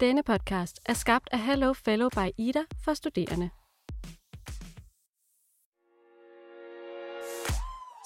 [0.00, 3.50] Denne podcast er skabt af Hello Fellow by Ida for studerende.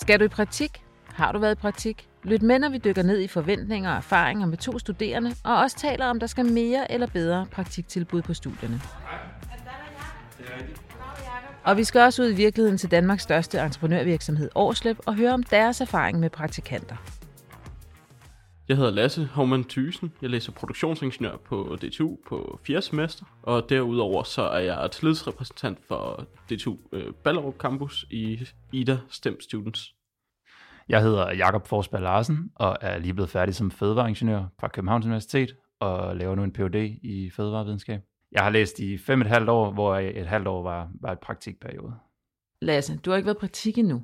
[0.00, 0.84] Skal du i praktik?
[1.06, 2.08] Har du været i praktik?
[2.22, 5.76] Lyt med, når vi dykker ned i forventninger og erfaringer med to studerende, og også
[5.76, 8.80] taler om, der skal mere eller bedre praktiktilbud på studierne.
[11.64, 15.42] Og vi skal også ud i virkeligheden til Danmarks største entreprenørvirksomhed Årsløb og høre om
[15.42, 17.17] deres erfaring med praktikanter.
[18.68, 20.12] Jeg hedder Lasse Hovmann Thysen.
[20.22, 22.82] Jeg læser produktionsingeniør på DTU på 4.
[22.82, 23.24] semester.
[23.42, 29.94] Og derudover så er jeg tillidsrepræsentant for DTU øh, Ballerup Campus i IDA STEM Students.
[30.88, 35.56] Jeg hedder Jakob Forsberg Larsen og er lige blevet færdig som fødevareingeniør fra Københavns Universitet
[35.80, 36.98] og laver nu en Ph.D.
[37.02, 38.00] i fødevarevidenskab.
[38.32, 41.20] Jeg har læst i fem et halvt år, hvor et halvt år var, var et
[41.20, 41.94] praktikperiode.
[42.62, 44.02] Lasse, du har ikke været i praktik endnu.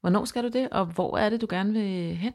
[0.00, 2.32] Hvornår skal du det, og hvor er det, du gerne vil hen?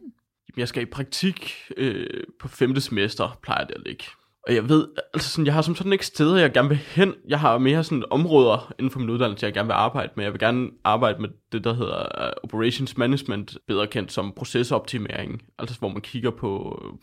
[0.57, 4.05] Jeg skal i praktik øh, på femte semester, plejer det at ligge.
[4.47, 7.13] Og jeg ved, altså sådan, jeg har som sådan ikke steder, jeg gerne vil hen.
[7.27, 10.23] Jeg har mere sådan områder inden for min uddannelse, jeg gerne vil arbejde med.
[10.23, 15.41] Jeg vil gerne arbejde med det, der hedder øh, Operations Management, bedre kendt som procesoptimering.
[15.59, 16.99] Altså hvor man kigger på, øh,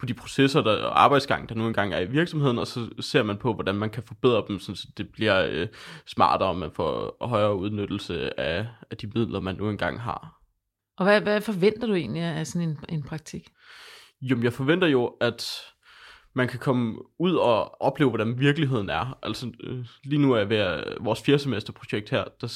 [0.00, 3.22] på de processer der, og arbejdsgang, der nu engang er i virksomheden, og så ser
[3.22, 5.68] man på, hvordan man kan forbedre dem, så det bliver øh,
[6.06, 10.39] smartere, og man får højere udnyttelse af, af de midler, man nu engang har.
[11.00, 13.48] Og hvad, hvad forventer du egentlig af sådan en, en praktik?
[14.20, 15.46] Jo, jeg forventer jo, at
[16.34, 19.18] man kan komme ud og opleve, hvordan virkeligheden er.
[19.22, 22.46] Altså, øh, lige nu er ved at, vores fjerde semesterprojekt her, der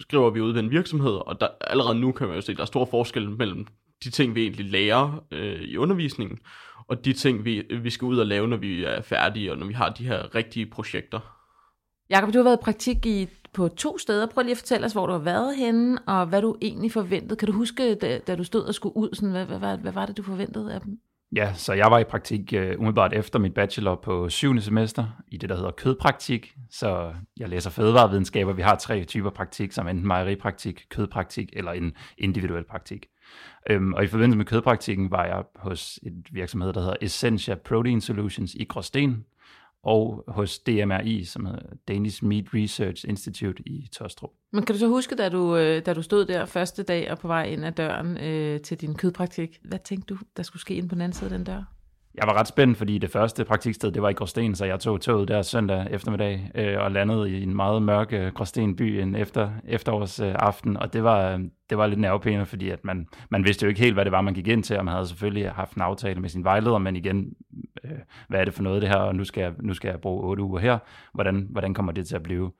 [0.00, 2.56] skriver vi ud ved en virksomhed, og der, allerede nu kan man jo se, at
[2.56, 3.66] der er stor forskel mellem
[4.04, 6.38] de ting, vi egentlig lærer øh, i undervisningen,
[6.88, 9.66] og de ting, vi, vi skal ud og lave, når vi er færdige, og når
[9.66, 11.20] vi har de her rigtige projekter.
[12.10, 14.26] Jakob, du har været i praktik i, på to steder.
[14.26, 17.36] Prøv lige at fortælle os, hvor du har været henne, og hvad du egentlig forventede.
[17.36, 19.92] Kan du huske, da, da du stod og skulle ud, sådan, hvad, hvad, hvad, hvad
[19.92, 20.98] var det, du forventede af dem?
[21.36, 25.36] Ja, så jeg var i praktik uh, umiddelbart efter mit bachelor på syvende semester i
[25.36, 26.54] det, der hedder kødpraktik.
[26.70, 28.52] Så jeg læser fødevarevidenskaber.
[28.52, 33.06] Vi har tre typer praktik, som enten mejeripraktik, kødpraktik eller en individuel praktik.
[33.76, 38.00] Um, og i forbindelse med kødpraktikken var jeg hos et virksomhed, der hedder Essentia Protein
[38.00, 39.24] Solutions i Gråsten,
[39.82, 44.30] og hos DMRI, som hedder Danish Meat Research Institute i Tostrup.
[44.52, 47.18] Men kan du så huske, da du, øh, da du stod der første dag og
[47.18, 50.74] på vej ind ad døren øh, til din kødpraktik, hvad tænkte du, der skulle ske
[50.74, 51.77] ind på den anden side af den dør?
[52.18, 55.00] Jeg var ret spændt, fordi det første praktiksted, det var i Gråsten, så jeg tog
[55.00, 59.50] toget der søndag eftermiddag øh, og landede i en meget mørk øh, Gråsten-by en efter,
[59.64, 63.68] efterårsaften, øh, og det var, det var lidt nervepæne, fordi at man, man vidste jo
[63.68, 65.82] ikke helt, hvad det var, man gik ind til, og man havde selvfølgelig haft en
[65.82, 67.32] aftale med sin vejleder, men igen,
[67.84, 67.98] øh,
[68.28, 70.24] hvad er det for noget det her, og nu skal jeg, nu skal jeg bruge
[70.24, 70.78] otte uger her,
[71.14, 72.52] hvordan, hvordan kommer det til at blive?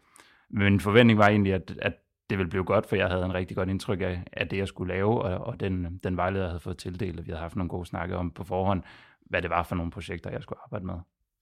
[0.50, 1.92] Min forventning var egentlig, at, at
[2.30, 4.68] det ville blive godt, for jeg havde en rigtig godt indtryk af, af det, jeg
[4.68, 7.56] skulle lave, og, og den, den vejleder, jeg havde fået tildelt, og vi havde haft
[7.56, 8.82] nogle gode snakke om på forhånd,
[9.28, 10.94] hvad det var for nogle projekter, jeg skulle arbejde med.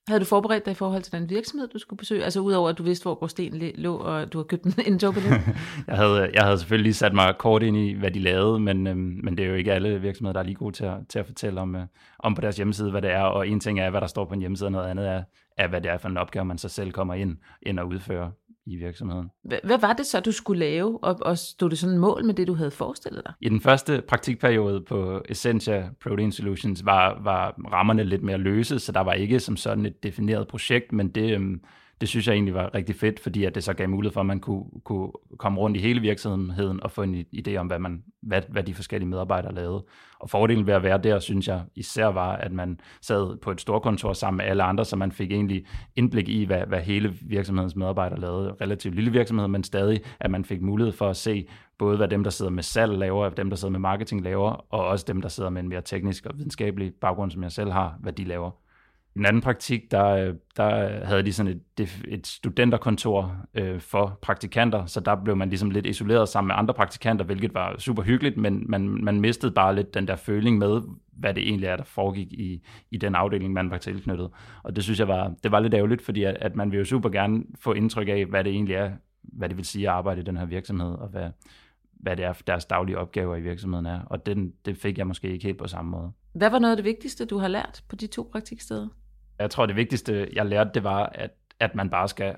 [0.08, 2.24] Havde du forberedt dig i forhold til den virksomhed, du skulle besøge?
[2.24, 5.30] Altså udover at du vidste, hvor Gråsten lå, og du har købt en, jobbillet?
[5.88, 9.20] jeg, havde, jeg havde selvfølgelig sat mig kort ind i, hvad de lavede, men, øhm,
[9.22, 11.26] men det er jo ikke alle virksomheder, der er lige gode til at, til at
[11.26, 11.82] fortælle om, øh,
[12.18, 13.22] om på deres hjemmeside, hvad det er.
[13.22, 15.22] Og en ting er, hvad der står på en hjemmeside, og noget andet er,
[15.56, 18.30] er hvad det er for en opgave, man så selv kommer ind, ind og udfører
[18.66, 19.30] i virksomheden.
[19.64, 22.34] Hvad, var det så, du skulle lave, og, og stod det sådan et mål med
[22.34, 23.32] det, du havde forestillet dig?
[23.40, 28.92] I den første praktikperiode på Essentia Protein Solutions var, var rammerne lidt mere løse, så
[28.92, 31.60] der var ikke som sådan et defineret projekt, men det, øhm,
[32.00, 34.26] det synes jeg egentlig var rigtig fedt, fordi at det så gav mulighed for, at
[34.26, 38.02] man kunne, kunne komme rundt i hele virksomheden og få en idé om, hvad, man,
[38.22, 39.84] hvad, hvad de forskellige medarbejdere lavede.
[40.20, 43.60] Og fordelen ved at være der, synes jeg især var, at man sad på et
[43.60, 47.76] storkontor sammen med alle andre, så man fik egentlig indblik i, hvad, hvad hele virksomhedens
[47.76, 48.54] medarbejdere lavede.
[48.60, 52.24] Relativt lille virksomhed, men stadig, at man fik mulighed for at se både, hvad dem,
[52.24, 55.28] der sidder med salg laver, dem, der sidder med marketing laver, og også dem, der
[55.28, 58.65] sidder med en mere teknisk og videnskabelig baggrund, som jeg selv har, hvad de laver.
[59.16, 64.86] I den anden praktik, der, der havde de sådan et, et studenterkontor øh, for praktikanter,
[64.86, 68.36] så der blev man ligesom lidt isoleret sammen med andre praktikanter, hvilket var super hyggeligt,
[68.36, 70.80] men man, man mistede bare lidt den der føling med,
[71.12, 74.30] hvad det egentlig er, der foregik i, i den afdeling, man var tilknyttet.
[74.62, 76.84] Og det synes jeg var, det var lidt ærgerligt, fordi at, at man vil jo
[76.84, 78.90] super gerne få indtryk af, hvad det egentlig er,
[79.22, 81.30] hvad det vil sige at arbejde i den her virksomhed, og hvad,
[81.92, 84.00] hvad det er, deres daglige opgaver i virksomheden er.
[84.00, 86.12] Og den, det fik jeg måske ikke helt på samme måde.
[86.32, 88.88] Hvad var noget af det vigtigste, du har lært på de to praktiksteder?
[89.38, 91.30] Jeg tror, det vigtigste, jeg lærte, det var, at,
[91.60, 92.34] at man bare skal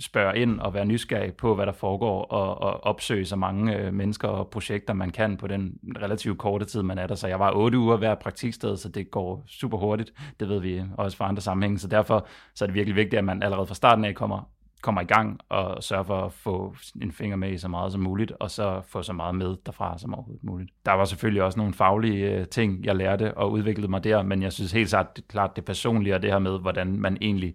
[0.00, 3.94] spørge ind og være nysgerrig på, hvad der foregår, og, og opsøge så mange øh,
[3.94, 7.14] mennesker og projekter, man kan på den relativt korte tid, man er der.
[7.14, 10.12] Så jeg var otte uger hver praktiksted, så det går super hurtigt.
[10.40, 11.78] Det ved vi også fra andre sammenhænge.
[11.78, 14.53] Så derfor så er det virkelig vigtigt, at man allerede fra starten af kommer
[14.84, 18.00] kommer i gang og sørger for at få en finger med i så meget som
[18.00, 20.70] muligt, og så få så meget med derfra som overhovedet muligt.
[20.86, 24.42] Der var selvfølgelig også nogle faglige øh, ting, jeg lærte og udviklede mig der, men
[24.42, 27.54] jeg synes helt klart, det, klart det personlige og det her med, hvordan man egentlig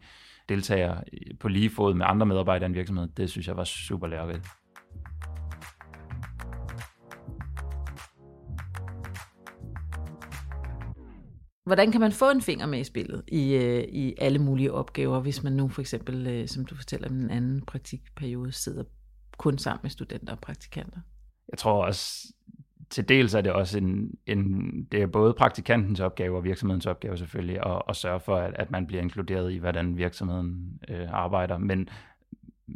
[0.50, 0.96] deltager
[1.40, 4.48] på lige fod med andre medarbejdere i en virksomhed, det synes jeg var super lærerigt.
[11.70, 15.20] Hvordan kan man få en finger med i spillet i, øh, i alle mulige opgaver,
[15.20, 18.84] hvis man nu for eksempel, øh, som du fortæller, den anden praktikperiode sidder
[19.38, 21.00] kun sammen med studenter og praktikanter?
[21.52, 22.34] Jeg tror også,
[22.90, 27.18] til dels er det også en, en det er både praktikantens opgave og virksomhedens opgave
[27.18, 31.58] selvfølgelig, at, at sørge for, at, at man bliver inkluderet i, hvordan virksomheden øh, arbejder.
[31.58, 31.90] Men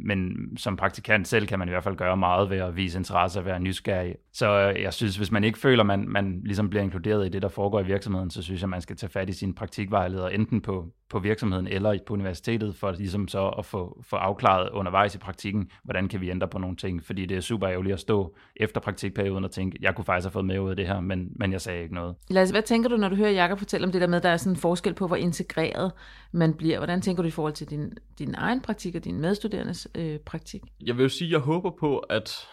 [0.00, 3.38] men som praktikant selv kan man i hvert fald gøre meget ved at vise interesse
[3.38, 4.14] og være nysgerrig.
[4.32, 7.28] Så øh, jeg synes, hvis man ikke føler, at man, man ligesom bliver inkluderet i
[7.28, 10.28] det, der foregår i virksomheden, så synes jeg, man skal tage fat i sin praktikvejleder,
[10.28, 15.14] enten på, på virksomheden eller på universitetet, for ligesom så at få, få afklaret undervejs
[15.14, 17.04] i praktikken, hvordan kan vi ændre på nogle ting.
[17.04, 20.32] Fordi det er super ærgerligt at stå efter praktikperioden og tænke, jeg kunne faktisk have
[20.32, 22.14] fået med ud af det her, men, men jeg sagde ikke noget.
[22.30, 24.28] Lasse, hvad tænker du, når du hører Jakob fortælle om det der med, at der
[24.28, 25.92] er sådan en forskel på, hvor integreret
[26.32, 26.78] man bliver?
[26.78, 30.62] Hvordan tænker du i forhold til din, din egen praktik og din medstuderendes øh, praktik?
[30.86, 32.48] Jeg vil jo sige, at jeg håber på, at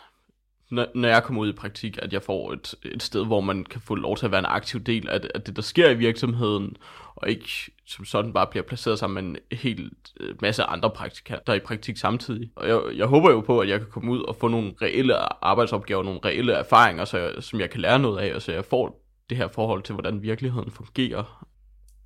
[0.71, 3.63] når, når jeg kommer ud i praktik, at jeg får et, et sted, hvor man
[3.63, 5.97] kan få lov til at være en aktiv del af, af det, der sker i
[5.97, 6.77] virksomheden,
[7.15, 11.44] og ikke som sådan bare bliver placeret sammen med en hel øh, masse andre praktikanter,
[11.44, 12.50] der er i praktik samtidig.
[12.56, 15.44] Og jeg, jeg håber jo på, at jeg kan komme ud og få nogle reelle
[15.45, 18.65] arbejdsopgaver, nogle reelle erfaringer, så jeg, som jeg kan lære noget af, og så jeg
[18.65, 21.45] får det her forhold til, hvordan virkeligheden fungerer.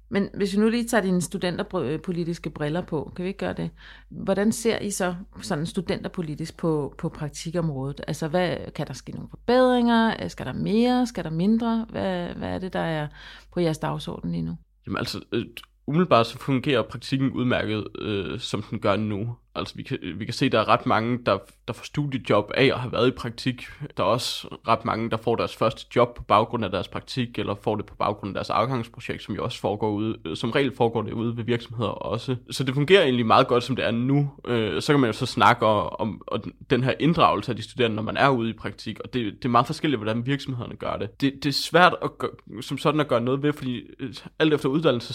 [0.10, 3.70] Men hvis vi nu lige tager dine studenterpolitiske briller på, kan vi ikke gøre det?
[4.10, 8.02] Hvordan ser I så sådan studenterpolitisk på, på praktikområdet?
[8.08, 10.24] Altså, hvad, kan der ske nogle forbedringer?
[10.24, 11.08] Øh, skal der mere?
[11.08, 11.86] Skal der mindre?
[11.90, 13.08] Hvad, hvad er det, der er
[13.54, 14.58] på jeres dagsorden lige nu?
[14.88, 15.46] Jamen altså, øh,
[15.88, 19.36] umiddelbart så fungerer praktikken udmærket, øh, som den gør nu.
[19.56, 21.38] Altså vi kan, vi kan se, at der er ret mange, der,
[21.68, 23.66] der får studiejob af at have været i praktik.
[23.98, 27.40] Der er også ret mange, der får deres første job på baggrund af deres praktik,
[27.40, 30.52] eller får det på baggrund af deres afgangsprojekt, som jo også foregår ude, øh, som
[30.52, 32.36] regel foregår det ude ved virksomheder også.
[32.52, 34.32] Så det fungerer egentlig meget godt, som det er nu.
[34.48, 37.96] Øh, så kan man jo så snakke om, om den her inddragelse af de studerende,
[37.96, 40.98] når man er ude i praktik, og det, det er meget forskelligt, hvordan virksomhederne gør
[40.98, 41.22] det.
[41.22, 42.32] Det, det er svært at gøre,
[42.62, 45.14] som sådan at gøre noget ved, fordi øh, alt efter uddannelse,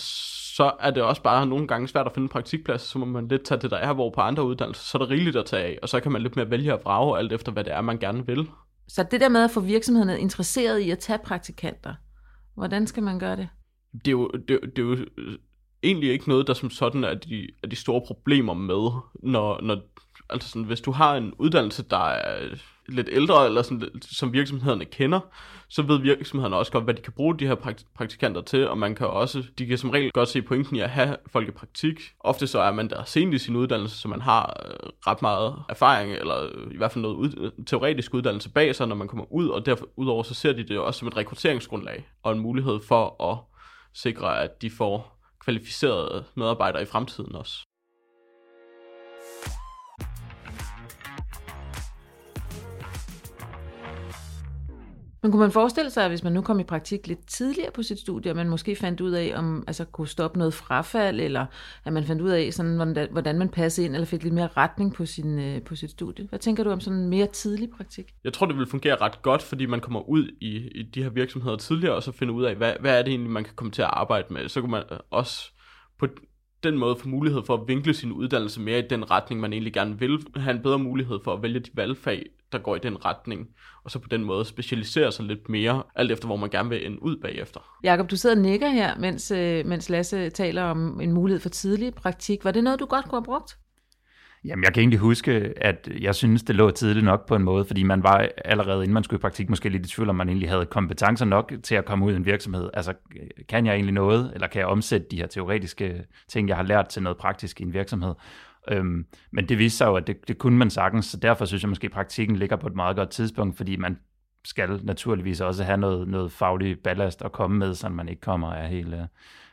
[0.57, 3.29] så er det også bare nogle gange svært at finde en praktikplads, så må man
[3.29, 5.63] lidt tage det, der er, hvor på andre uddannelser, så er der rigeligt at tage
[5.63, 7.81] af, og så kan man lidt mere vælge at vrage alt efter, hvad det er,
[7.81, 8.49] man gerne vil.
[8.89, 11.95] Så det der med at få virksomhederne interesseret i at tage praktikanter,
[12.55, 13.49] hvordan skal man gøre det?
[13.93, 14.97] Det er jo, det, det er jo
[15.83, 18.91] egentlig ikke noget, der som sådan er de, er de store problemer med,
[19.23, 19.81] når, når
[20.31, 22.49] altså sådan, hvis du har en uddannelse, der er
[22.93, 25.21] lidt ældre, eller sådan, som virksomhederne kender,
[25.69, 28.95] så ved virksomhederne også godt, hvad de kan bruge de her praktikanter til, og man
[28.95, 32.01] kan også, de kan som regel godt se pointen i at have folk i praktik.
[32.21, 35.63] Ofte så er man der sent i sin uddannelse, så man har øh, ret meget
[35.69, 39.33] erfaring, eller øh, i hvert fald noget ud, teoretisk uddannelse bag sig, når man kommer
[39.33, 42.81] ud, og derfor udover så ser de det også som et rekrutteringsgrundlag, og en mulighed
[42.89, 43.39] for at
[43.95, 47.70] sikre, at de får kvalificerede medarbejdere i fremtiden også.
[55.23, 57.83] Men kunne man forestille sig, at hvis man nu kom i praktik lidt tidligere på
[57.83, 61.47] sit studie, og man måske fandt ud af, om altså kunne stoppe noget frafald, eller
[61.85, 64.49] at man fandt ud af, sådan, hvordan, hvordan man passede ind, eller fik lidt mere
[64.57, 66.27] retning på, sin, øh, på sit studie.
[66.29, 68.15] Hvad tænker du om sådan en mere tidlig praktik?
[68.25, 71.11] Jeg tror, det vil fungere ret godt, fordi man kommer ud i, i de her
[71.11, 73.71] virksomheder tidligere, og så finder ud af, hvad, hvad er det egentlig, man kan komme
[73.71, 74.49] til at arbejde med.
[74.49, 75.53] Så kan man øh, også
[75.99, 76.07] på
[76.63, 79.73] den måde få mulighed for at vinkle sin uddannelse mere i den retning, man egentlig
[79.73, 80.25] gerne vil.
[80.37, 83.49] Have en bedre mulighed for at vælge de valgfag, der går i den retning,
[83.85, 86.87] og så på den måde specialisere sig lidt mere, alt efter hvor man gerne vil
[86.87, 87.61] ende ud bagefter.
[87.85, 91.49] Jakob, du sidder og nikker her, mens, øh, mens Lasse taler om en mulighed for
[91.49, 92.45] tidlig praktik.
[92.45, 93.57] Var det noget, du godt kunne have brugt?
[94.45, 97.65] Jamen, jeg kan egentlig huske, at jeg synes, det lå tidligt nok på en måde,
[97.65, 100.29] fordi man var allerede, inden man skulle i praktik, måske lidt i tvivl, om man
[100.29, 102.71] egentlig havde kompetencer nok til at komme ud i en virksomhed.
[102.75, 102.95] Altså,
[103.49, 106.89] kan jeg egentlig noget, eller kan jeg omsætte de her teoretiske ting, jeg har lært
[106.89, 108.15] til noget praktisk i en virksomhed?
[108.71, 111.63] Øhm, men det viste sig jo, at det, det kunne man sagtens, så derfor synes
[111.63, 113.99] jeg måske, at praktikken ligger på et meget godt tidspunkt, fordi man
[114.45, 118.53] skal naturligvis også have noget, noget faglig ballast at komme med, så man ikke kommer
[118.53, 118.95] af helt,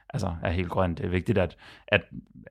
[0.10, 0.96] altså er helt grøn.
[0.96, 2.02] Det er vigtigt, at, at,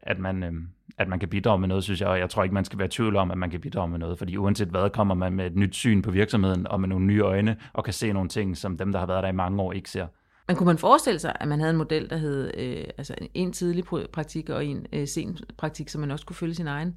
[0.02, 0.52] at, man, øh,
[0.98, 2.88] at man kan bidrage med noget, synes jeg, og jeg tror ikke, man skal være
[2.90, 5.56] tvivl om, at man kan bidrage med noget, fordi uanset hvad, kommer man med et
[5.56, 8.78] nyt syn på virksomheden, og med nogle nye øjne, og kan se nogle ting, som
[8.78, 10.06] dem, der har været der i mange år, ikke ser.
[10.48, 13.52] Men kunne man forestille sig, at man havde en model, der hed øh, altså en
[13.52, 16.96] tidlig praktik og en øh, sen praktik, så man også kunne følge sin egen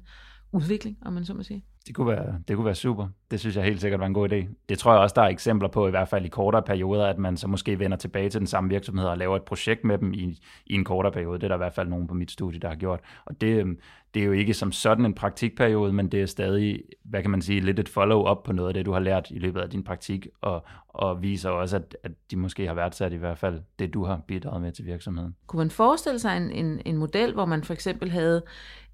[0.52, 1.64] udvikling, om man så må sige?
[1.86, 3.08] Det kunne, være, det kunne være super.
[3.30, 4.46] Det synes jeg helt sikkert var en god idé.
[4.68, 7.18] Det tror jeg også, der er eksempler på, i hvert fald i kortere perioder, at
[7.18, 10.12] man så måske vender tilbage til den samme virksomhed og laver et projekt med dem
[10.12, 11.38] i, i en kortere periode.
[11.38, 13.00] Det er der i hvert fald nogen på mit studie, der har gjort.
[13.24, 13.78] Og det, øhm,
[14.14, 17.42] det er jo ikke som sådan en praktikperiode, men det er stadig, hvad kan man
[17.42, 19.84] sige, lidt et follow-up på noget af det, du har lært i løbet af din
[19.84, 23.94] praktik, og, og viser også, at, at de måske har værdsat i hvert fald det,
[23.94, 25.36] du har bidraget med til virksomheden.
[25.46, 28.42] Kunne man forestille sig en, en, en model, hvor man for eksempel havde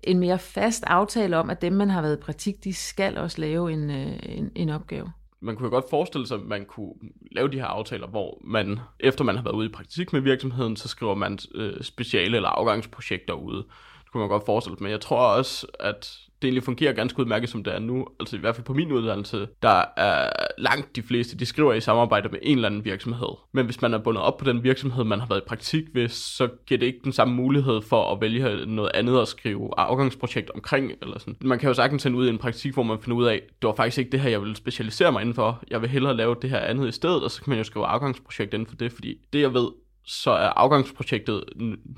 [0.02, 3.40] en mere fast aftale om, at dem, man har været i praktik, de skal også
[3.40, 5.12] lave en, øh, en, en opgave?
[5.40, 6.95] man kunne godt forestille sig, at man kunne
[7.33, 10.76] lave de her aftaler, hvor man, efter man har været ude i praktik med virksomheden,
[10.76, 13.56] så skriver man øh, speciale eller afgangsprojekter ude.
[14.04, 17.21] Det kunne man godt forestille sig, men jeg tror også, at det egentlig fungerer ganske
[17.21, 18.07] udmærket, som det er nu.
[18.21, 21.81] Altså i hvert fald på min uddannelse, der er langt de fleste, de skriver i
[21.81, 23.28] samarbejde med en eller anden virksomhed.
[23.52, 26.09] Men hvis man er bundet op på den virksomhed, man har været i praktik ved,
[26.09, 30.50] så giver det ikke den samme mulighed for at vælge noget andet at skrive afgangsprojekt
[30.50, 30.93] omkring.
[31.02, 31.37] Eller sådan.
[31.40, 33.69] Man kan jo sagtens sende ud i en praktik, hvor man finder ud af, det
[33.69, 35.62] var faktisk ikke det her, jeg vil specialisere mig indenfor.
[35.71, 37.87] Jeg vil hellere lave det her andet i stedet, og så kan man jo skrive
[37.87, 39.69] afgangsprojekt inden for det, fordi det jeg ved,
[40.05, 41.45] så er afgangsprojektet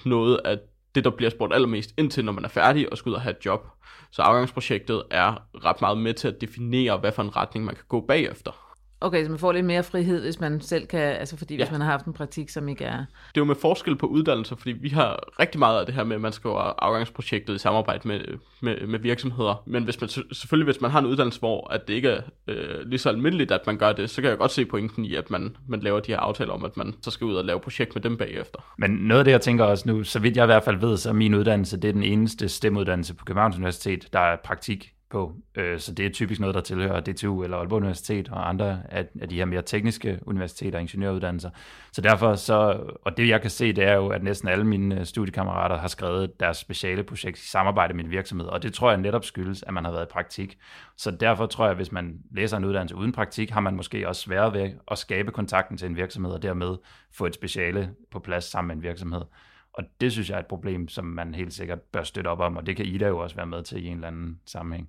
[0.04, 0.58] noget af
[0.94, 3.36] det, der bliver spurgt allermest indtil, når man er færdig og skal ud og have
[3.38, 3.66] et job.
[4.10, 7.84] Så afgangsprojektet er ret meget med til at definere, hvad for en retning man kan
[7.88, 8.67] gå bagefter.
[9.00, 11.64] Okay, så man får lidt mere frihed, hvis man selv kan, altså fordi ja.
[11.64, 12.96] hvis man har haft en praktik, som ikke er...
[12.98, 13.04] Det
[13.36, 16.16] er jo med forskel på uddannelser, fordi vi har rigtig meget af det her med,
[16.16, 18.20] at man skal afgangsprojektet i samarbejde med,
[18.62, 19.62] med, med virksomheder.
[19.66, 22.86] Men hvis man, selvfølgelig, hvis man har en uddannelse, hvor at det ikke er øh,
[22.86, 25.30] lige så almindeligt, at man gør det, så kan jeg godt se pointen i, at
[25.30, 27.94] man, man laver de her aftaler om, at man så skal ud og lave projekt
[27.94, 28.74] med dem bagefter.
[28.78, 30.96] Men noget af det, jeg tænker også nu, så vidt jeg i hvert fald ved,
[30.96, 34.92] så er min uddannelse, det er den eneste stemuddannelse på Københavns Universitet, der er praktik
[35.10, 35.34] på.
[35.54, 39.06] Øh, så det er typisk noget, der tilhører DTU eller Aalborg Universitet og andre af,
[39.20, 41.50] af de her mere tekniske universiteter og ingeniøruddannelser.
[41.92, 45.00] Så derfor så, og det jeg kan se, det er jo, at næsten alle mine
[45.00, 48.90] øh, studiekammerater har skrevet deres speciale projekt i samarbejde med en virksomhed, og det tror
[48.90, 50.58] jeg netop skyldes, at man har været i praktik.
[50.96, 54.08] Så derfor tror jeg, at hvis man læser en uddannelse uden praktik, har man måske
[54.08, 56.76] også sværere ved at skabe kontakten til en virksomhed, og dermed
[57.12, 59.22] få et speciale på plads sammen med en virksomhed.
[59.72, 62.56] Og det synes jeg er et problem, som man helt sikkert bør støtte op om,
[62.56, 64.88] og det kan Ida jo også være med til i en eller anden sammenhæng.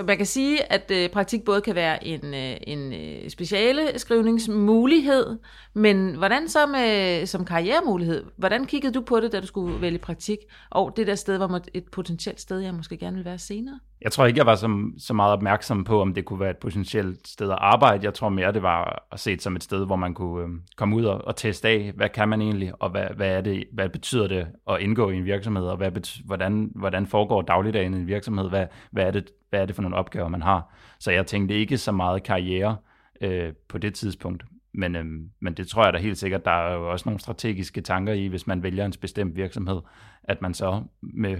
[0.00, 3.98] Så man kan sige, at øh, praktik både kan være en, øh, en øh, speciale
[3.98, 5.38] skrivningsmulighed,
[5.74, 8.24] men hvordan så med som karrieremulighed?
[8.36, 10.38] Hvordan kiggede du på det, da du skulle vælge praktik?
[10.70, 13.80] Og det der sted var et potentielt sted, jeg måske gerne vil være senere?
[14.02, 16.58] Jeg tror ikke, jeg var så, så meget opmærksom på, om det kunne være et
[16.58, 18.04] potentielt sted at arbejde.
[18.04, 20.50] Jeg tror mere, det var at se det som et sted, hvor man kunne øh,
[20.76, 23.64] komme ud og, og teste af, hvad kan man egentlig, og hvad, hvad, er det,
[23.72, 27.94] hvad betyder det at indgå i en virksomhed, og hvad betyder, hvordan, hvordan foregår dagligdagen
[27.94, 30.74] i en virksomhed, hvad, hvad, er det, hvad er det for nogle opgaver, man har.
[30.98, 32.76] Så jeg tænkte ikke så meget karriere
[33.20, 34.44] øh, på det tidspunkt.
[34.74, 35.04] Men, øh,
[35.40, 38.26] men det tror jeg da helt sikkert, der er jo også nogle strategiske tanker i,
[38.26, 39.80] hvis man vælger en bestemt virksomhed,
[40.24, 41.36] at man så med,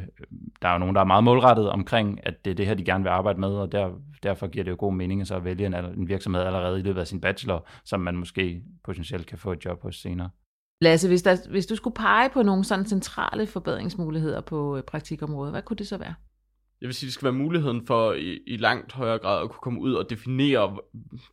[0.63, 2.85] der er jo nogen, der er meget målrettet omkring, at det er det her, de
[2.85, 3.91] gerne vil arbejde med, og der,
[4.23, 7.01] derfor giver det jo god mening at så vælge en, en virksomhed allerede i løbet
[7.01, 10.31] af sin bachelor, som man måske potentielt kan få et job hos senere.
[10.81, 15.53] Lasse, hvis, der, hvis du skulle pege på nogle sådan centrale forbedringsmuligheder på øh, praktikområdet,
[15.53, 16.15] hvad kunne det så være?
[16.81, 19.61] Jeg vil sige, det skal være muligheden for i, i langt højere grad at kunne
[19.63, 20.77] komme ud og definere,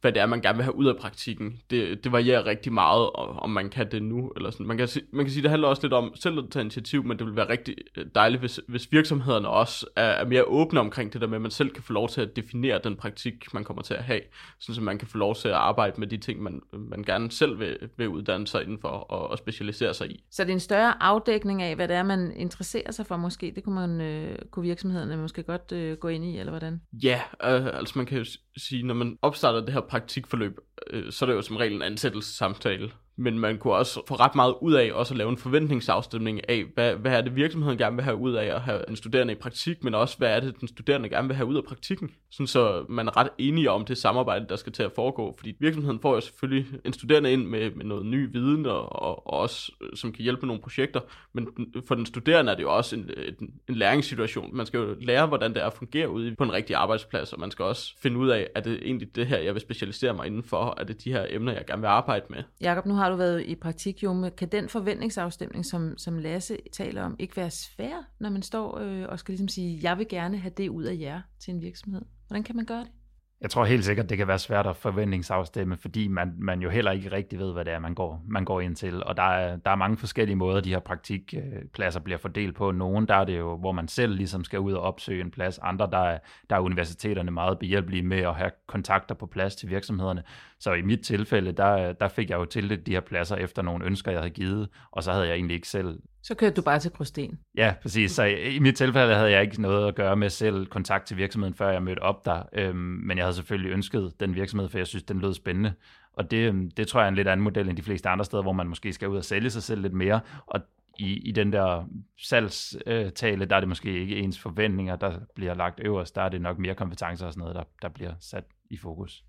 [0.02, 1.62] hvad det er, man gerne vil have ud af praktikken.
[1.70, 4.32] Det, det varierer rigtig meget, om man kan det nu.
[4.36, 4.68] Eller sådan.
[4.68, 7.20] Man, kan, man kan sige, det handler også lidt om selv at tage initiativ, men
[7.20, 7.76] det vil være rigtig
[8.16, 11.52] dejligt, hvis, hvis virksomhederne også er, er mere åbne omkring det der med, at man
[11.52, 14.22] selv kan få lov til at definere den praktik, man kommer til at have.
[14.60, 17.32] Sådan så man kan få lov til at arbejde med de ting, man, man gerne
[17.32, 20.24] selv vil, vil uddanne sig indenfor og, og specialisere sig i.
[20.32, 23.52] Så det er en større afdækning af, hvad det er, man interesserer sig for måske.
[23.56, 26.82] Det kunne, man, øh, kunne virksomhederne måske måske godt øh, gå ind i, eller hvordan?
[27.04, 28.26] Ja, øh, altså man kan jo
[28.58, 30.58] sige, når man opstarter det her praktikforløb,
[30.90, 34.36] øh, så er det jo som regel en ansættelsessamtale men man kunne også få ret
[34.36, 37.96] meget ud af også at lave en forventningsafstemning af, hvad, hvad er det virksomheden gerne
[37.96, 40.60] vil have ud af at have en studerende i praktik, men også hvad er det
[40.60, 42.12] den studerende gerne vil have ud af praktikken.
[42.32, 45.56] Sådan så man er ret enige om det samarbejde, der skal til at foregå, fordi
[45.60, 49.40] virksomheden får jo selvfølgelig en studerende ind med, med noget ny viden, og, og, og
[49.40, 51.00] også øh, som kan hjælpe med nogle projekter,
[51.34, 51.48] men
[51.88, 53.10] for den studerende er det jo også en,
[53.40, 54.56] en, en læringssituation.
[54.58, 57.40] Man skal jo lære, hvordan det er at fungere ude på en rigtig arbejdsplads, og
[57.40, 60.28] man skal også finde ud af, er det egentlig det her, jeg vil specialisere mig
[60.28, 62.44] indenfor, er det de her emner, jeg gerne vil arbejde med.
[62.62, 64.32] Jakob, nu har har du været i praktik, Jumme.
[64.32, 69.06] Kan den forventningsafstemning, som, som Lasse taler om, ikke være svær, når man står øh,
[69.10, 72.02] og skal ligesom sige, jeg vil gerne have det ud af jer til en virksomhed?
[72.28, 72.92] Hvordan kan man gøre det?
[73.42, 76.92] Jeg tror helt sikkert, det kan være svært at forventningsafstemme, fordi man, man jo heller
[76.92, 79.04] ikke rigtig ved, hvad det er, man går, man går ind til.
[79.04, 82.72] Og der er, der er mange forskellige måder, de her praktikpladser bliver fordelt på.
[82.72, 85.58] Nogle, der er det jo, hvor man selv ligesom skal ud og opsøge en plads.
[85.58, 89.70] Andre, der er, der er universiteterne meget behjælpelige med at have kontakter på plads til
[89.70, 90.24] virksomhederne.
[90.60, 93.86] Så i mit tilfælde, der, der fik jeg jo til de her pladser efter nogle
[93.86, 96.80] ønsker, jeg havde givet, og så havde jeg egentlig ikke selv så kørte du bare
[96.80, 97.40] til Gråsten.
[97.58, 98.12] Ja, præcis.
[98.12, 101.54] Så i mit tilfælde havde jeg ikke noget at gøre med selv kontakt til virksomheden,
[101.54, 102.44] før jeg mødte op der.
[102.54, 105.74] Øhm, men jeg havde selvfølgelig ønsket den virksomhed, for jeg synes, den lød spændende.
[106.14, 108.26] Og det, øhm, det tror jeg er en lidt anden model end de fleste andre
[108.26, 110.20] steder, hvor man måske skal ud og sælge sig selv lidt mere.
[110.46, 110.62] Og
[111.00, 115.80] i, i den der salgstale, der er det måske ikke ens forventninger, der bliver lagt
[115.84, 116.16] øverst.
[116.16, 119.24] Der er det nok mere kompetencer og sådan noget, der, der bliver sat i fokus.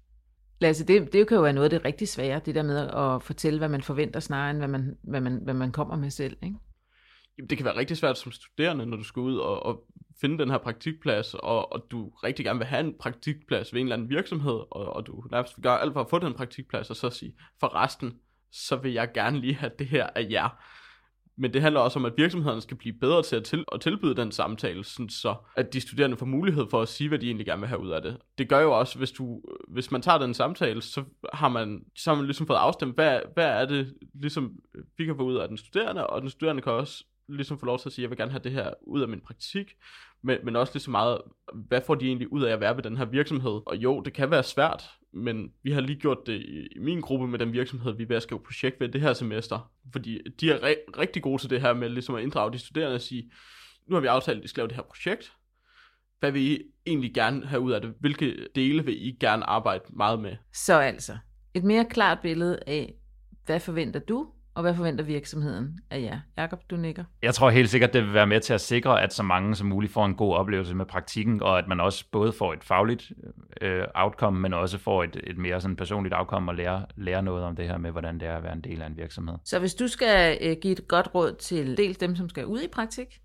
[0.60, 3.22] Lasse, det, det kan jo være noget af det rigtig svære, det der med at
[3.22, 6.36] fortælle, hvad man forventer snarere end hvad man, hvad man, hvad man kommer med selv.
[6.42, 6.56] Ikke?
[7.38, 9.84] Jamen, det kan være rigtig svært som studerende, når du skal ud og, og
[10.20, 13.86] finde den her praktikplads, og, og du rigtig gerne vil have en praktikplads ved en
[13.86, 16.90] eller anden virksomhed, og, og du nærmest vil gøre alt for at få den praktikplads,
[16.90, 18.18] og så sige, for resten,
[18.52, 20.48] så vil jeg gerne lige have det her af jer.
[21.40, 24.16] Men det handler også om, at virksomhederne skal blive bedre til at, til, at tilbyde
[24.16, 27.46] den samtale, sådan så at de studerende får mulighed for at sige, hvad de egentlig
[27.46, 28.16] gerne vil have ud af det.
[28.38, 32.10] Det gør jo også, hvis, du, hvis man tager den samtale, så har man, så
[32.10, 34.56] har man ligesom fået afstemt, hvad, hvad er det, ligesom
[34.98, 37.78] vi kan få ud af den studerende, og den studerende kan også ligesom få lov
[37.78, 39.76] til at sige, at jeg vil gerne have det her ud af min praktik,
[40.22, 41.18] men, men også ligesom meget,
[41.54, 43.60] hvad får de egentlig ud af at være ved den her virksomhed?
[43.66, 47.00] Og jo, det kan være svært, men vi har lige gjort det i, i min
[47.00, 50.20] gruppe med den virksomhed, vi er ved at skrive projekt ved det her semester, fordi
[50.40, 53.00] de er re- rigtig gode til det her med ligesom at inddrage de studerende og
[53.00, 53.30] sige,
[53.88, 55.32] nu har vi aftalt, at vi skal lave det her projekt,
[56.20, 57.94] hvad vil I egentlig gerne have ud af det?
[58.00, 60.36] Hvilke dele vil I gerne arbejde meget med?
[60.52, 61.18] Så altså,
[61.54, 62.94] et mere klart billede af,
[63.46, 66.20] hvad forventer du, og hvad forventer virksomheden af jer?
[66.36, 67.04] Jakob, du nikker.
[67.22, 69.66] Jeg tror helt sikkert, det vil være med til at sikre, at så mange som
[69.66, 73.12] muligt får en god oplevelse med praktikken, og at man også både får et fagligt
[73.60, 77.44] øh, outcome, men også får et, et mere sådan personligt outcome og lære, lære noget
[77.44, 79.34] om det her med, hvordan det er at være en del af en virksomhed.
[79.44, 82.60] Så hvis du skal øh, give et godt råd til dels dem, som skal ud
[82.60, 83.20] i praktik,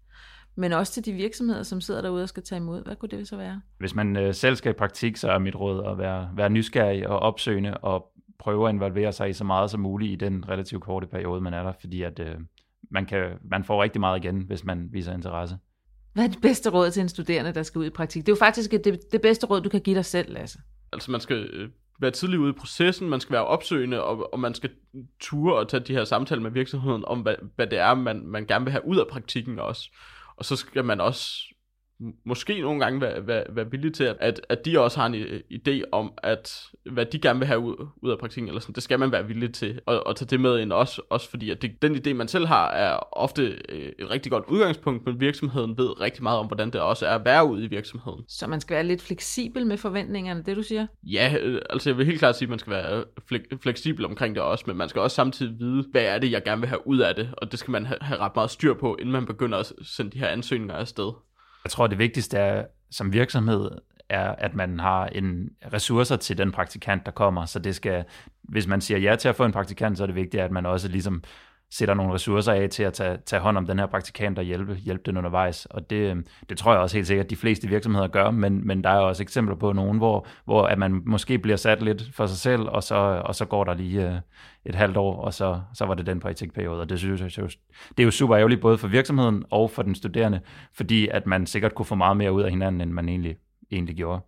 [0.55, 2.83] men også til de virksomheder, som sidder derude og skal tage imod.
[2.83, 3.61] Hvad kunne det så være?
[3.77, 7.07] Hvis man øh, selv skal i praktik, så er mit råd at være, være nysgerrig
[7.07, 8.12] og opsøgende og
[8.43, 11.53] prøve at involvere sig i så meget som muligt i den relativt korte periode, man
[11.53, 12.35] er der, fordi at, øh,
[12.91, 15.57] man, kan, man får rigtig meget igen, hvis man viser interesse.
[16.13, 18.25] Hvad er det bedste råd til en studerende, der skal ud i praktik?
[18.25, 20.59] Det er jo faktisk det, det bedste råd, du kan give dig selv, Lasse.
[20.93, 21.69] Altså man skal øh,
[21.99, 24.69] være tidlig ude i processen, man skal være opsøgende, og, og man skal
[25.19, 28.45] ture og tage de her samtaler med virksomheden om, hvad, hvad det er, man, man
[28.45, 29.89] gerne vil have ud af praktikken også.
[30.35, 31.29] Og så skal man også
[32.25, 35.41] måske nogle gange være, være, være villige til, at, at de også har en øh,
[35.51, 38.83] idé om, at hvad de gerne vil have ud, ud af praktikken, eller sådan, det
[38.83, 41.61] skal man være villig til at, at tage det med ind også, også fordi at
[41.61, 45.77] det, den idé, man selv har, er ofte øh, et rigtig godt udgangspunkt, men virksomheden
[45.77, 48.23] ved rigtig meget om, hvordan det også er at være ude i virksomheden.
[48.27, 50.87] Så man skal være lidt fleksibel med forventningerne, det du siger?
[51.03, 53.03] Ja, øh, altså jeg vil helt klart sige, at man skal være
[53.61, 56.61] fleksibel omkring det også, men man skal også samtidig vide, hvad er det, jeg gerne
[56.61, 58.95] vil have ud af det, og det skal man have, have ret meget styr på,
[58.99, 61.11] inden man begynder at sende de her ansøgninger afsted.
[61.63, 63.71] Jeg tror, det vigtigste er som virksomhed,
[64.09, 67.45] er, at man har en ressourcer til den praktikant, der kommer.
[67.45, 68.05] Så det skal,
[68.41, 70.65] hvis man siger ja til at få en praktikant, så er det vigtigt, at man
[70.65, 71.23] også ligesom
[71.73, 74.75] sætter nogle ressourcer af til at tage, tage hånd om den her praktikant og hjælpe,
[74.75, 75.65] hjælpe den undervejs.
[75.65, 78.67] Og det, øhm, det tror jeg også helt sikkert, at de fleste virksomheder gør, men,
[78.67, 82.03] men der er også eksempler på nogen, hvor, hvor at man måske bliver sat lidt
[82.13, 84.15] for sig selv, og så, og så går der lige øh,
[84.65, 86.81] et halvt år, og så, så var det den praktikperiode.
[86.81, 87.49] Og det synes jeg,
[87.89, 90.39] det er jo super ærgerligt både for virksomheden og for den studerende,
[90.73, 93.35] fordi at man sikkert kunne få meget mere ud af hinanden, end man egentlig,
[93.71, 94.21] egentlig gjorde.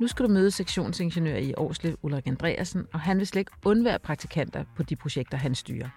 [0.00, 3.98] Nu skal du møde sektionsingeniør i Årslev, Ulrik Andreasen, og han vil slet ikke undvære
[3.98, 5.88] praktikanter på de projekter, han styrer.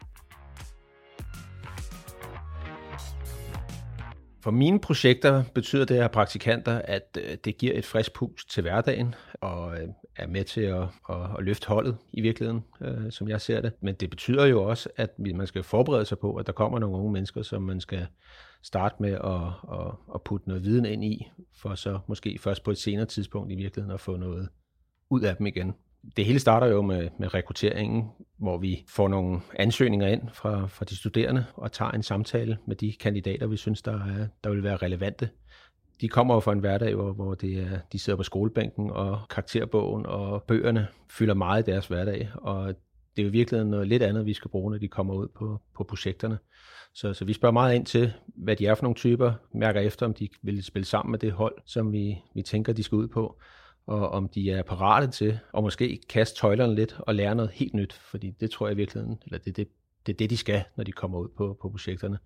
[4.43, 8.61] For mine projekter betyder det her praktikanter, at øh, det giver et frisk pust til
[8.61, 13.29] hverdagen og øh, er med til at, at, at løfte holdet i virkeligheden, øh, som
[13.29, 13.71] jeg ser det.
[13.81, 16.97] Men det betyder jo også, at man skal forberede sig på, at der kommer nogle
[16.97, 18.07] unge mennesker, som man skal
[18.63, 22.71] starte med at, at, at putte noget viden ind i, for så måske først på
[22.71, 24.49] et senere tidspunkt i virkeligheden at få noget
[25.09, 25.73] ud af dem igen.
[26.17, 30.85] Det hele starter jo med, med rekrutteringen, hvor vi får nogle ansøgninger ind fra, fra
[30.85, 34.63] de studerende og tager en samtale med de kandidater, vi synes, der, er, der vil
[34.63, 35.29] være relevante.
[36.01, 39.19] De kommer jo fra en hverdag, hvor, hvor det er, de sidder på skolebænken, og
[39.29, 42.75] karakterbogen og bøgerne fylder meget i deres hverdag, og
[43.15, 45.61] det er jo virkelig noget lidt andet, vi skal bruge, når de kommer ud på,
[45.75, 46.37] på projekterne.
[46.93, 50.05] Så, så vi spørger meget ind til, hvad de er for nogle typer, mærker efter,
[50.05, 53.07] om de vil spille sammen med det hold, som vi, vi tænker, de skal ud
[53.07, 53.39] på,
[53.85, 57.73] og om de er parate til at måske kaste tøjlerne lidt og lære noget helt
[57.73, 59.67] nyt, fordi det tror jeg i virkeligheden, eller det er det,
[60.05, 62.17] det, er det de skal, når de kommer ud på, på projekterne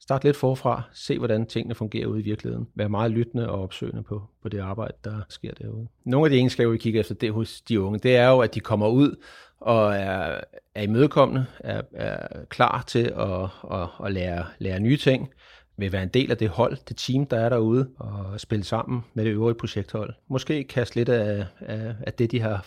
[0.00, 4.02] starte lidt forfra, se hvordan tingene fungerer ude i virkeligheden, være meget lyttende og opsøgende
[4.02, 5.88] på, på det arbejde, der sker derude.
[6.04, 8.54] Nogle af de egenskaber, vi kigger efter det hos de unge, det er jo, at
[8.54, 9.16] de kommer ud
[9.60, 10.40] og er,
[10.74, 15.30] er imødekommende, er, er klar til at, at, at lære, lære nye ting,
[15.76, 19.04] vil være en del af det hold, det team, der er derude, og spille sammen
[19.14, 20.14] med det øvrige projekthold.
[20.28, 22.66] Måske kaste lidt af, af, af det, de har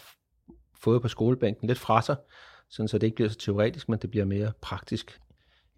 [0.83, 2.15] fået på skolebænken, lidt fra sig,
[2.69, 5.19] sådan så det ikke bliver så teoretisk, men det bliver mere praktisk.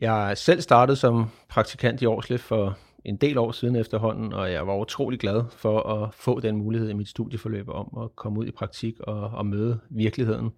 [0.01, 4.67] Jeg selv startede som praktikant i Årslev for en del år siden efterhånden, og jeg
[4.67, 8.45] var utrolig glad for at få den mulighed i mit studieforløb om at komme ud
[8.45, 10.49] i praktik og, og møde virkeligheden,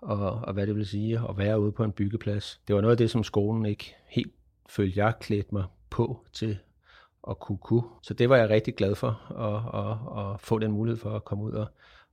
[0.00, 2.60] og, og hvad det vil sige at være ude på en byggeplads.
[2.68, 4.32] Det var noget af det, som skolen ikke helt
[4.68, 6.58] følte, jeg klædte mig på til
[7.30, 7.84] at kunne kunne.
[8.02, 11.24] Så det var jeg rigtig glad for, at, at, at få den mulighed for at
[11.24, 11.66] komme ud og,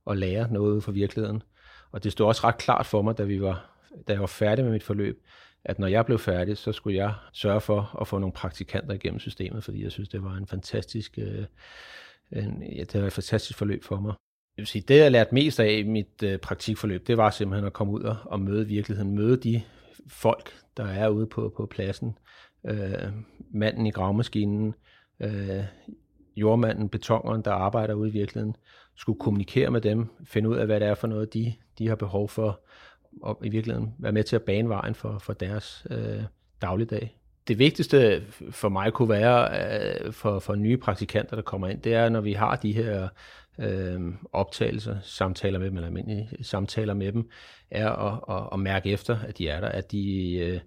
[0.04, 1.42] og lære noget fra virkeligheden.
[1.92, 3.70] Og det stod også ret klart for mig, da, vi var,
[4.08, 5.22] da jeg var færdig med mit forløb,
[5.68, 9.20] at når jeg blev færdig, så skulle jeg sørge for at få nogle praktikanter igennem
[9.20, 11.44] systemet, fordi jeg synes, det var en fantastisk, øh,
[12.32, 14.14] en, ja, det var et fantastisk forløb for mig.
[14.56, 17.66] Jeg vil sige, det jeg lærte mest af i mit øh, praktikforløb, det var simpelthen
[17.66, 19.62] at komme ud og, og møde virkeligheden, møde de
[20.08, 22.18] folk, der er ude på, på pladsen,
[22.66, 23.12] øh,
[23.50, 24.74] manden i gravmaskinen,
[25.20, 25.64] øh,
[26.36, 28.56] jordmanden, betongeren, der arbejder ude i virkeligheden,
[28.96, 31.96] skulle kommunikere med dem, finde ud af, hvad det er for noget, de, de har
[31.96, 32.60] behov for,
[33.22, 36.22] og i virkeligheden være med til at bane vejen for, for deres øh,
[36.62, 37.18] dagligdag.
[37.48, 39.48] Det vigtigste for mig kunne være
[40.04, 43.08] øh, for, for nye praktikanter, der kommer ind, det er, når vi har de her
[43.58, 44.00] øh,
[44.32, 47.30] optagelser, samtaler med dem, eller almindelige samtaler med dem,
[47.70, 50.60] er at, at, at mærke efter, at de er der, at de, øh,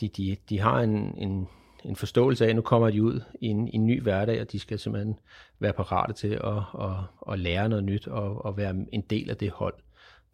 [0.00, 1.48] de, de, de har en, en,
[1.84, 4.52] en forståelse af, at nu kommer de ud i en, i en ny hverdag, og
[4.52, 5.18] de skal simpelthen
[5.58, 9.36] være parate til at, at, at lære noget nyt og at være en del af
[9.36, 9.74] det hold,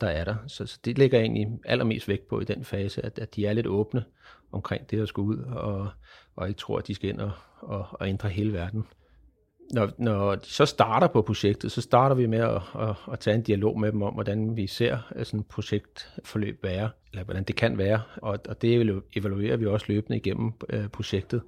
[0.01, 0.37] der er der.
[0.47, 3.53] Så, så det ligger egentlig allermest vægt på i den fase, at, at de er
[3.53, 4.05] lidt åbne
[4.53, 5.89] omkring det at skal ud, og,
[6.37, 8.87] og ikke tror, at de skal ind og, og, og ændre hele verden
[9.73, 13.35] når, når de så starter på projektet, så starter vi med at, at, at tage
[13.35, 17.45] en dialog med dem om, hvordan vi ser øh, sådan et projektforløb være, eller hvordan
[17.45, 21.43] det kan være, og, og det evaluerer vi også løbende igennem øh, projektet.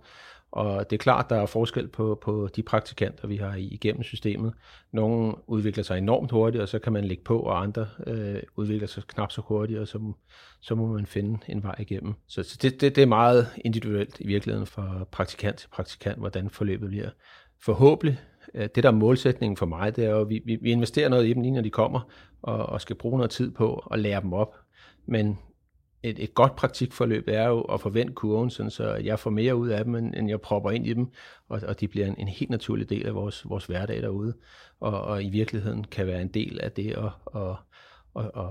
[0.51, 4.53] Og det er klart, der er forskel på, på de praktikanter, vi har igennem systemet.
[4.93, 8.89] Nogle udvikler sig enormt hurtigt, og så kan man lægge på, og andre øh, udvikler
[8.89, 10.13] sig knap så hurtigt, og så,
[10.61, 12.15] så må man finde en vej igennem.
[12.27, 16.51] Så, så det, det, det er meget individuelt i virkeligheden fra praktikant til praktikant, hvordan
[16.51, 17.11] forløbet bliver
[17.65, 18.21] forhåbentlig,
[18.55, 21.27] øh, det der er målsætningen for mig, det er jo, at vi, vi investerer noget
[21.27, 22.01] i dem lige når de kommer,
[22.43, 24.55] og, og skal bruge noget tid på at lære dem op.
[25.07, 25.39] Men
[26.03, 29.69] et, et godt praktikforløb er jo at forvente kurven, sådan så jeg får mere ud
[29.69, 31.07] af dem, end jeg propper ind i dem,
[31.49, 34.35] og, og de bliver en, en helt naturlig del af vores, vores hverdag derude,
[34.81, 37.57] og, og i virkeligheden kan være en del af det at, at,
[38.17, 38.51] at, at,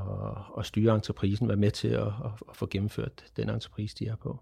[0.58, 2.08] at styre entreprisen, være med til at,
[2.50, 4.40] at få gennemført den entreprise, de er på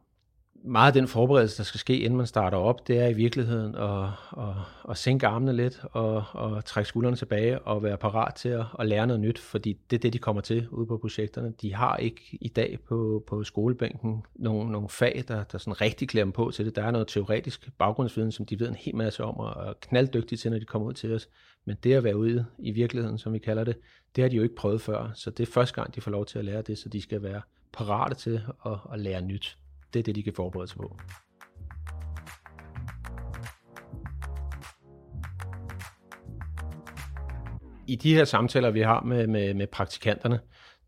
[0.68, 3.76] meget af den forberedelse, der skal ske, inden man starter op, det er i virkeligheden
[3.76, 4.04] at,
[4.38, 4.56] at,
[4.90, 8.88] at sænke armene lidt og, og trække skuldrene tilbage og være parat til at, at
[8.88, 11.54] lære noget nyt, fordi det er det, de kommer til ude på projekterne.
[11.62, 16.10] De har ikke i dag på, på skolebænken nogle, nogle fag, der, der sådan rigtig
[16.10, 16.76] klæder dem på til det.
[16.76, 20.38] Der er noget teoretisk baggrundsviden, som de ved en hel masse om og er knalddygtige
[20.38, 21.30] til, når de kommer ud til os.
[21.66, 23.78] Men det at være ude i virkeligheden, som vi kalder det,
[24.16, 25.12] det har de jo ikke prøvet før.
[25.14, 27.24] Så det er første gang, de får lov til at lære det, så de skal
[27.24, 27.42] være
[27.74, 29.58] parate til at, at lære nyt
[29.96, 30.98] det er det, de kan forberede sig på.
[37.88, 40.40] I de her samtaler, vi har med, med, med praktikanterne,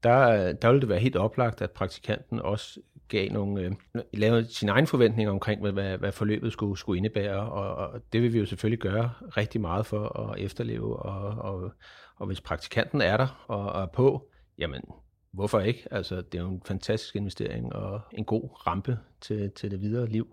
[0.04, 3.72] der, der ville det være helt oplagt, at praktikanten også gav nogle, øh,
[4.14, 8.22] lavede sine egne forventninger omkring, hvad, hvad, hvad forløbet skulle, skulle indebære, og, og det
[8.22, 11.72] vil vi jo selvfølgelig gøre rigtig meget for at efterleve, og, og,
[12.16, 14.82] og hvis praktikanten er der og, og er på, jamen
[15.38, 15.88] hvorfor ikke?
[15.92, 20.10] Altså, det er jo en fantastisk investering og en god rampe til, til det videre
[20.10, 20.28] liv.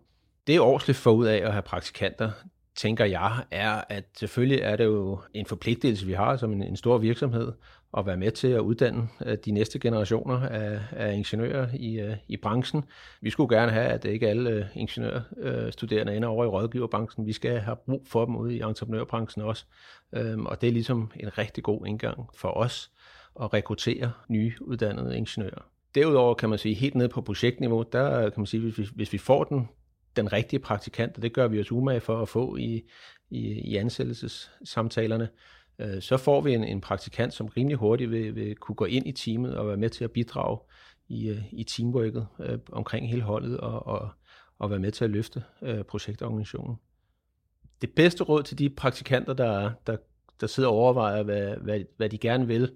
[0.46, 2.30] Det Årslev får ud af at have praktikanter,
[2.74, 6.76] tænker jeg, er, at selvfølgelig er det jo en forpligtelse, vi har som en, en
[6.76, 7.52] stor virksomhed,
[7.96, 12.16] at være med til at uddanne øh, de næste generationer af, af ingeniører i, øh,
[12.28, 12.84] i branchen.
[13.20, 17.26] Vi skulle gerne have, at ikke alle øh, ingeniørstuderende ender over i rådgiverbranchen.
[17.26, 19.64] Vi skal have brug for dem ude i entreprenørbranchen også.
[20.12, 22.90] Øhm, og det er ligesom en rigtig god indgang for os
[23.40, 25.70] at rekruttere nye uddannede ingeniører.
[25.94, 29.12] Derudover kan man sige, helt ned på projektniveau, der kan man sige, hvis vi, hvis
[29.12, 29.68] vi får den,
[30.16, 32.82] den rigtige praktikant, og det gør vi os umage for at få i,
[33.30, 35.28] i, i ansættelsessamtalerne,
[35.78, 39.06] øh, så får vi en, en praktikant, som rimelig hurtigt vil, vil kunne gå ind
[39.06, 40.58] i teamet og være med til at bidrage
[41.08, 44.10] i, øh, i teamworket øh, omkring hele holdet og, og,
[44.58, 46.76] og være med til at løfte øh, projektorganisationen.
[47.80, 49.96] Det bedste råd til de praktikanter, der, der,
[50.40, 52.72] der sidder og overvejer, hvad, hvad, hvad de gerne vil,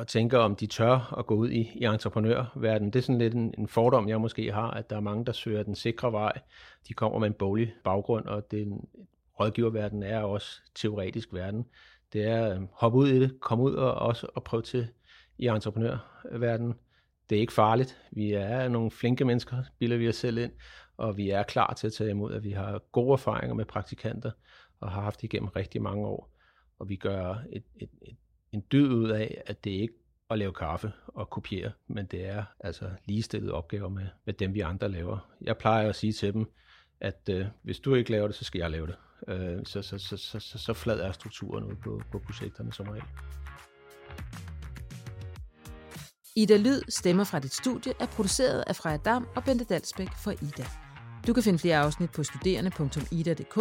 [0.00, 2.92] og tænker, om de tør at gå ud i, i entreprenørverdenen.
[2.92, 5.32] Det er sådan lidt en, en fordom, jeg måske har, at der er mange, der
[5.32, 6.40] søger den sikre vej.
[6.88, 8.88] De kommer med en boglig baggrund, og den
[9.40, 11.66] rådgiververden er også teoretisk verden.
[12.12, 14.88] Det er at hoppe ud i det, komme ud og også og prøve til
[15.38, 16.74] i entreprenørverdenen.
[17.30, 17.98] Det er ikke farligt.
[18.10, 20.52] Vi er nogle flinke mennesker, bilder vi os selv ind,
[20.96, 24.30] og vi er klar til at tage imod, at vi har gode erfaringer med praktikanter,
[24.80, 26.30] og har haft det igennem rigtig mange år.
[26.78, 28.16] Og vi gør et, et, et,
[28.52, 29.94] en dyd ud af, at det ikke
[30.30, 34.60] at lave kaffe og kopiere, men det er altså ligestillede opgaver med, med dem, vi
[34.60, 35.30] andre laver.
[35.40, 36.52] Jeg plejer at sige til dem,
[37.00, 38.96] at øh, hvis du ikke laver det, så skal jeg lave det.
[39.28, 42.86] Øh, så, så, så, så, så, så flad er strukturen ud på, på projekterne som
[42.88, 43.04] regel.
[46.36, 50.30] Ida Lyd, stemmer fra dit studie, er produceret af Freja Dam og Bente Dalsbæk for
[50.30, 50.66] Ida.
[51.26, 53.58] Du kan finde flere afsnit på studerende.ida.dk,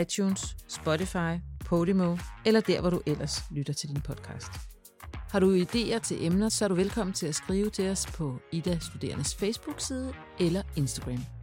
[0.00, 4.50] iTunes, Spotify, Podimo eller der, hvor du ellers lytter til din podcast.
[5.12, 8.38] Har du idéer til emner, så er du velkommen til at skrive til os på
[8.52, 11.35] Ida Studerendes Facebook-side eller Instagram.